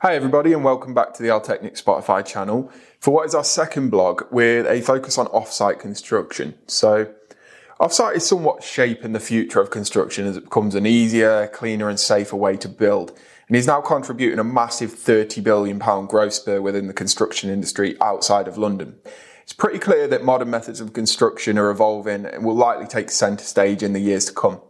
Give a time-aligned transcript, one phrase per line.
[0.00, 3.88] Hi, everybody, and welcome back to the Altecnic Spotify channel for what is our second
[3.88, 6.54] blog with a focus on offsite construction.
[6.66, 7.14] So,
[7.80, 11.98] offsite is somewhat shaping the future of construction as it becomes an easier, cleaner, and
[11.98, 13.18] safer way to build,
[13.48, 18.46] and is now contributing a massive £30 billion growth spur within the construction industry outside
[18.46, 18.96] of London.
[19.42, 23.44] It's pretty clear that modern methods of construction are evolving and will likely take centre
[23.44, 24.60] stage in the years to come.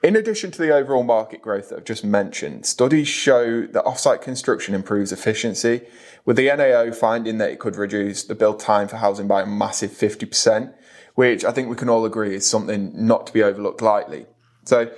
[0.00, 4.22] In addition to the overall market growth that I've just mentioned, studies show that offsite
[4.22, 5.80] construction improves efficiency,
[6.24, 9.46] with the NAO finding that it could reduce the build time for housing by a
[9.46, 10.72] massive 50%,
[11.16, 14.26] which I think we can all agree is something not to be overlooked lightly.
[14.64, 14.88] So,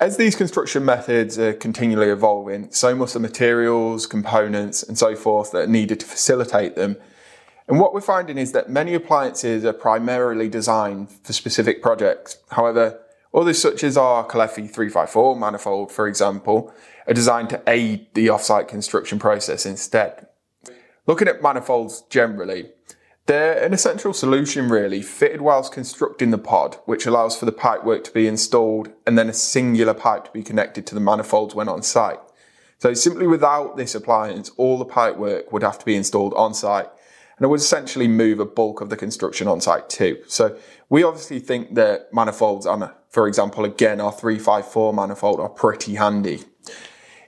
[0.00, 5.52] as these construction methods are continually evolving, so must the materials, components, and so forth
[5.52, 6.96] that are needed to facilitate them.
[7.68, 12.38] And what we're finding is that many appliances are primarily designed for specific projects.
[12.50, 13.00] However,
[13.34, 16.72] Others, such as our Caleffi 354 manifold, for example,
[17.06, 20.26] are designed to aid the offsite construction process instead.
[21.06, 22.70] Looking at manifolds generally,
[23.26, 28.04] they're an essential solution really, fitted whilst constructing the pod, which allows for the pipework
[28.04, 31.68] to be installed and then a singular pipe to be connected to the manifolds when
[31.68, 32.20] on site.
[32.78, 36.88] So simply without this appliance, all the pipework would have to be installed on site
[37.38, 40.20] and it would essentially move a bulk of the construction on site too.
[40.26, 40.58] So
[40.88, 46.42] we obviously think that manifolds on, for example, again, our 354 manifold are pretty handy.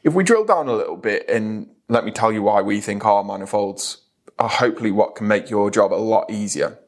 [0.03, 3.05] If we drill down a little bit and let me tell you why we think
[3.05, 3.99] our manifolds
[4.39, 6.79] are hopefully what can make your job a lot easier.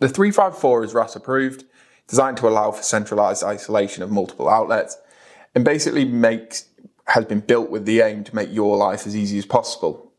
[0.00, 1.64] The 354 is WRAS approved,
[2.06, 4.98] designed to allow for centralized isolation of multiple outlets,
[5.54, 6.66] and basically makes
[7.06, 10.11] has been built with the aim to make your life as easy as possible.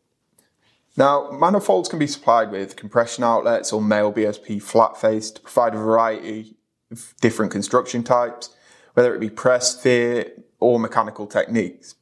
[0.96, 5.74] Now, manifolds can be supplied with compression outlets or male BSP flat face to provide
[5.74, 6.56] a variety
[6.92, 8.50] of different construction types,
[8.94, 11.96] whether it be press, fit, or mechanical techniques.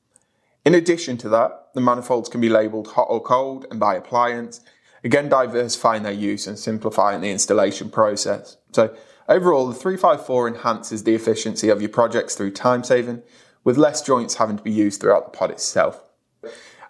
[0.64, 4.60] In addition to that, the manifolds can be labelled hot or cold and by appliance,
[5.02, 8.58] again diversifying their use and simplifying the installation process.
[8.72, 8.94] So
[9.26, 13.22] overall, the 354 enhances the efficiency of your projects through time saving,
[13.64, 16.04] with less joints having to be used throughout the pod itself.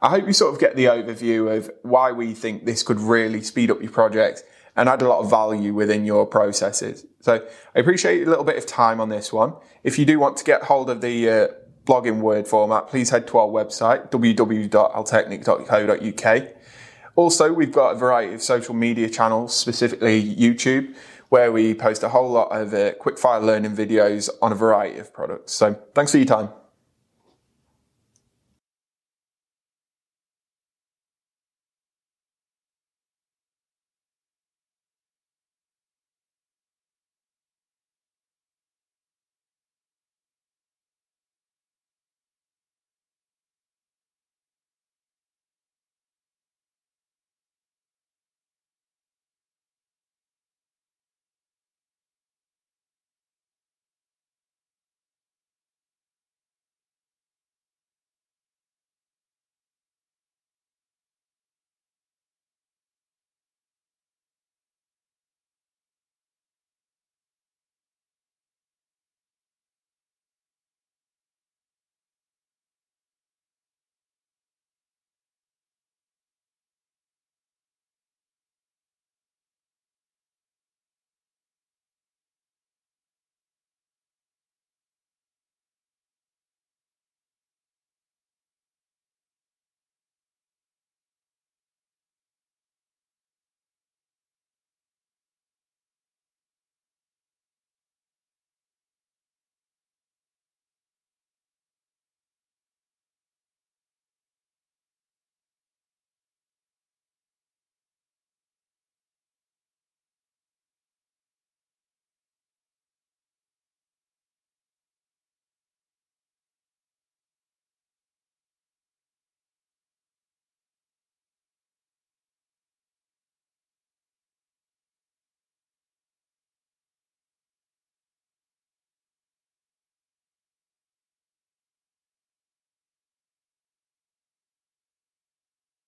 [0.02, 3.40] I hope you sort of get the overview of why we think this could really
[3.40, 4.42] speed up your project
[4.74, 7.06] and add a lot of value within your processes.
[7.20, 9.54] So I appreciate a little bit of time on this one.
[9.84, 11.46] If you do want to get hold of the uh,
[11.84, 16.48] blog in Word format, please head to our website, www.altecnic.co.uk.
[17.14, 20.96] Also, we've got a variety of social media channels, specifically YouTube,
[21.28, 24.98] where we post a whole lot of uh, quick fire learning videos on a variety
[24.98, 25.52] of products.
[25.52, 26.48] So thanks for your time.